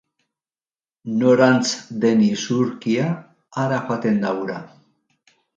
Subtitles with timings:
[1.23, 1.69] Norantz
[2.05, 3.13] den isurkia
[3.61, 4.61] hara joaten da ura.